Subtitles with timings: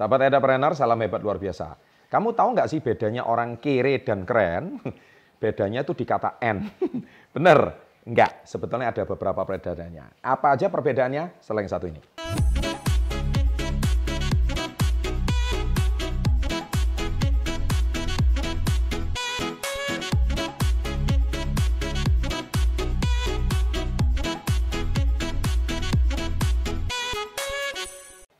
[0.00, 1.76] Sahabat entrepreneur, salam hebat luar biasa.
[2.08, 4.80] Kamu tahu nggak sih bedanya orang kere dan keren?
[5.44, 6.64] Bedanya itu di kata N.
[7.36, 7.76] Bener?
[8.08, 10.24] Enggak, sebetulnya ada beberapa perbedaannya.
[10.24, 11.44] Apa aja perbedaannya?
[11.44, 12.00] Selain satu ini.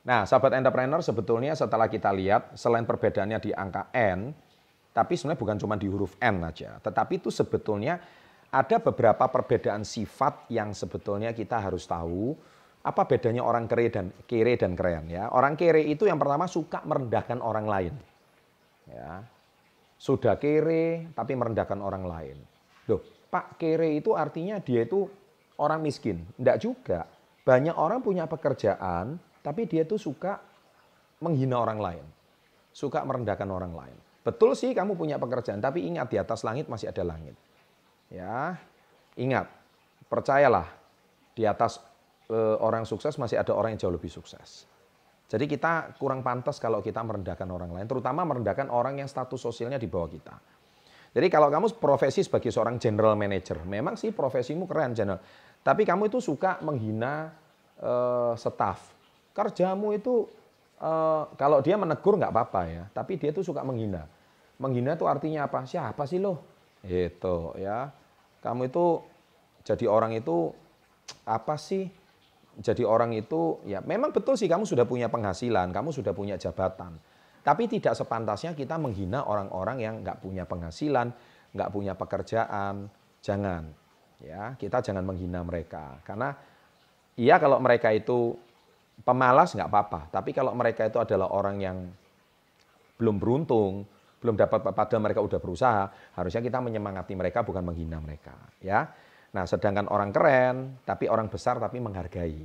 [0.01, 4.32] Nah, sahabat entrepreneur sebetulnya setelah kita lihat selain perbedaannya di angka N,
[4.96, 8.00] tapi sebenarnya bukan cuma di huruf N aja, tetapi itu sebetulnya
[8.50, 12.35] ada beberapa perbedaan sifat yang sebetulnya kita harus tahu
[12.81, 15.29] apa bedanya orang kere dan kere dan keren ya.
[15.31, 17.94] Orang kere itu yang pertama suka merendahkan orang lain.
[18.89, 19.22] Ya.
[20.00, 22.36] Sudah kere tapi merendahkan orang lain.
[22.89, 25.07] Loh, Pak kere itu artinya dia itu
[25.61, 26.25] orang miskin.
[26.41, 27.00] Enggak juga.
[27.44, 30.40] Banyak orang punya pekerjaan, tapi dia tuh suka
[31.21, 32.05] menghina orang lain.
[32.70, 33.97] Suka merendahkan orang lain.
[34.20, 37.33] Betul sih kamu punya pekerjaan, tapi ingat di atas langit masih ada langit.
[38.12, 38.58] Ya,
[39.16, 39.48] ingat,
[40.12, 40.68] percayalah
[41.33, 41.80] di atas
[42.28, 44.68] e, orang sukses masih ada orang yang jauh lebih sukses.
[45.30, 49.78] Jadi kita kurang pantas kalau kita merendahkan orang lain, terutama merendahkan orang yang status sosialnya
[49.78, 50.36] di bawah kita.
[51.11, 55.22] Jadi kalau kamu profesi sebagai seorang general manager, memang sih profesimu keren general,
[55.62, 57.33] tapi kamu itu suka menghina
[57.78, 57.92] e,
[58.36, 58.99] staff,
[59.36, 60.27] kerjamu itu
[60.81, 64.09] uh, kalau dia menegur nggak apa-apa ya, tapi dia tuh suka menghina.
[64.61, 65.64] Menghina itu artinya apa?
[65.64, 66.45] Siapa sih lo?
[66.84, 67.89] Itu ya.
[68.41, 69.01] Kamu itu
[69.64, 70.53] jadi orang itu
[71.25, 71.89] apa sih?
[72.61, 77.01] Jadi orang itu ya memang betul sih kamu sudah punya penghasilan, kamu sudah punya jabatan.
[77.41, 81.08] Tapi tidak sepantasnya kita menghina orang-orang yang nggak punya penghasilan,
[81.56, 82.92] nggak punya pekerjaan.
[83.20, 83.64] Jangan,
[84.20, 86.01] ya kita jangan menghina mereka.
[86.05, 86.36] Karena
[87.17, 88.36] iya kalau mereka itu
[89.04, 90.00] pemalas nggak apa-apa.
[90.12, 91.78] Tapi kalau mereka itu adalah orang yang
[93.00, 93.88] belum beruntung,
[94.20, 95.84] belum dapat pada mereka udah berusaha,
[96.16, 98.84] harusnya kita menyemangati mereka bukan menghina mereka, ya.
[99.30, 102.44] Nah, sedangkan orang keren, tapi orang besar tapi menghargai.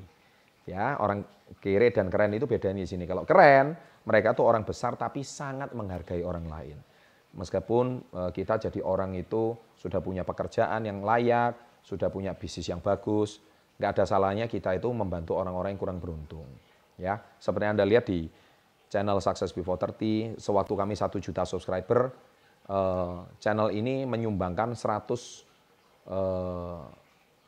[0.65, 1.21] Ya, orang
[1.61, 3.05] kere dan keren itu bedanya di sini.
[3.05, 6.77] Kalau keren, mereka tuh orang besar tapi sangat menghargai orang lain.
[7.37, 11.53] Meskipun e, kita jadi orang itu sudah punya pekerjaan yang layak,
[11.85, 13.43] sudah punya bisnis yang bagus,
[13.75, 16.47] nggak ada salahnya kita itu membantu orang-orang yang kurang beruntung.
[16.95, 18.31] Ya, seperti Anda lihat di
[18.87, 22.15] channel Success Before 30, sewaktu kami satu juta subscriber,
[22.71, 25.43] eh, channel ini menyumbangkan 100
[26.07, 26.83] eh,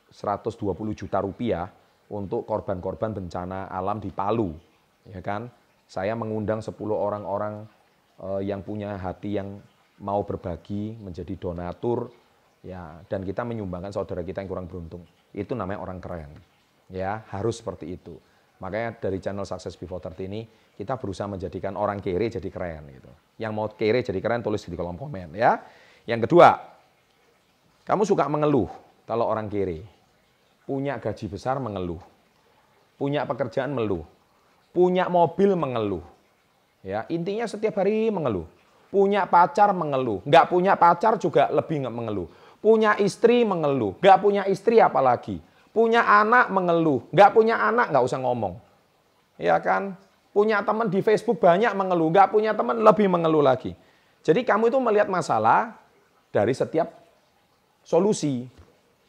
[0.08, 1.68] 120 juta rupiah
[2.08, 4.52] untuk korban-korban bencana alam di Palu,
[5.08, 5.48] ya kan?
[5.88, 7.64] Saya mengundang 10 orang-orang
[8.20, 9.64] eh, yang punya hati yang
[9.98, 12.12] mau berbagi menjadi donatur
[12.64, 15.02] ya dan kita menyumbangkan saudara kita yang kurang beruntung.
[15.32, 16.32] Itu namanya orang keren.
[16.88, 18.16] Ya harus seperti itu.
[18.58, 20.42] Makanya dari channel Success Before 30 ini
[20.74, 23.10] kita berusaha menjadikan orang kere jadi keren gitu.
[23.38, 25.62] Yang mau kere jadi keren tulis di kolom komen ya.
[26.08, 26.58] Yang kedua
[27.86, 28.68] kamu suka mengeluh
[29.06, 29.84] kalau orang kere.
[30.66, 32.02] Punya gaji besar mengeluh.
[32.98, 34.04] Punya pekerjaan mengeluh
[34.72, 36.04] punya mobil mengeluh.
[36.86, 38.46] Ya intinya setiap hari mengeluh.
[38.88, 40.24] Punya pacar mengeluh.
[40.24, 45.38] Nggak punya pacar juga lebih mengeluh Punya istri mengeluh, gak punya istri apalagi.
[45.70, 48.58] Punya anak mengeluh, gak punya anak gak usah ngomong.
[49.38, 49.94] Ya kan?
[50.34, 53.78] Punya teman di Facebook banyak mengeluh, gak punya teman lebih mengeluh lagi.
[54.26, 55.78] Jadi kamu itu melihat masalah
[56.34, 56.90] dari setiap
[57.86, 58.44] solusi.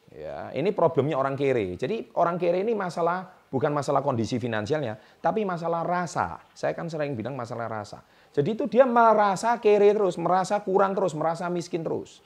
[0.09, 1.77] Ya, ini problemnya orang kere.
[1.77, 6.41] Jadi orang kere ini masalah bukan masalah kondisi finansialnya, tapi masalah rasa.
[6.53, 8.01] Saya kan sering bilang masalah rasa.
[8.33, 12.21] Jadi itu dia merasa kere terus, merasa kurang terus, merasa miskin terus.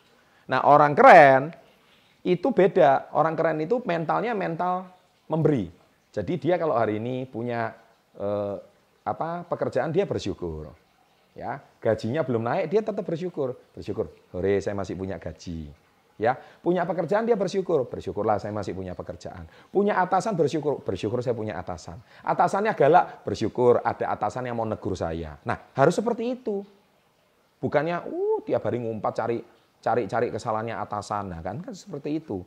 [0.49, 1.51] Nah orang keren
[2.23, 3.11] itu beda.
[3.15, 4.87] Orang keren itu mentalnya mental
[5.27, 5.67] memberi.
[6.13, 7.73] Jadi dia kalau hari ini punya
[8.15, 8.55] eh,
[9.03, 10.71] apa pekerjaan dia bersyukur.
[11.33, 13.57] Ya, gajinya belum naik dia tetap bersyukur.
[13.73, 15.65] Bersyukur, hore saya masih punya gaji.
[16.21, 19.49] Ya, punya pekerjaan dia bersyukur, bersyukurlah saya masih punya pekerjaan.
[19.73, 21.97] Punya atasan bersyukur, bersyukur saya punya atasan.
[22.21, 25.41] Atasannya galak, bersyukur ada atasan yang mau negur saya.
[25.41, 26.61] Nah, harus seperti itu.
[27.57, 29.41] Bukannya, uh, tiap hari ngumpat cari
[29.83, 31.35] cari-cari kesalahannya atasan.
[31.35, 32.39] Nah, kan, kan seperti itu.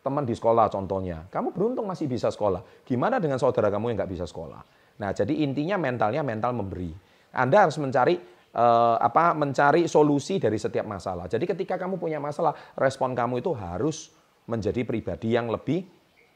[0.00, 2.64] Teman di sekolah contohnya, kamu beruntung masih bisa sekolah.
[2.88, 4.64] Gimana dengan saudara kamu yang nggak bisa sekolah?
[5.04, 6.88] Nah, jadi intinya mentalnya mental memberi.
[7.36, 8.16] Anda harus mencari
[8.56, 11.28] eh, apa mencari solusi dari setiap masalah.
[11.28, 14.16] Jadi ketika kamu punya masalah, respon kamu itu harus
[14.48, 15.84] menjadi pribadi yang lebih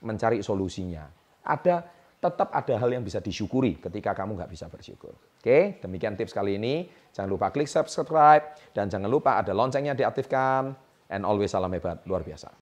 [0.04, 1.08] mencari solusinya.
[1.42, 5.18] Ada tetap ada hal yang bisa disyukuri ketika kamu nggak bisa bersyukur.
[5.42, 6.86] Oke, demikian tips kali ini.
[7.10, 10.70] Jangan lupa klik subscribe dan jangan lupa ada loncengnya diaktifkan.
[11.10, 12.61] And always salam hebat, luar biasa.